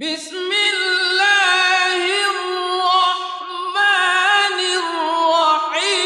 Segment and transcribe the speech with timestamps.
[0.00, 2.00] بسم الله
[2.30, 3.78] الرحمن
[4.78, 5.98] الرحيم.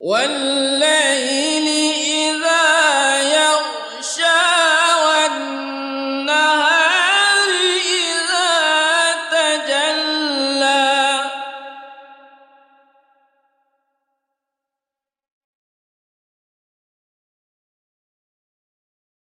[0.00, 0.75] والليل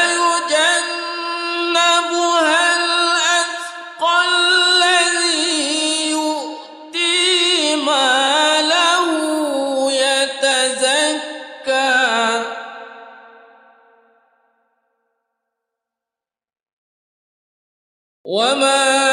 [2.75, 9.07] الأتقى الذي يؤتي ماله
[9.91, 11.33] يتزكى.
[18.25, 19.12] وما